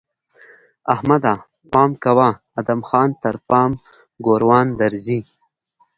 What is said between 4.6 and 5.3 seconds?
درځي!